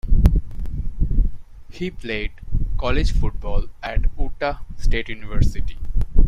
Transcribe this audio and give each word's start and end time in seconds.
He 1.69 1.91
played 1.91 2.31
college 2.79 3.11
football 3.13 3.67
at 3.83 4.05
Utah 4.17 4.57
State 4.75 5.09
University. 5.09 5.77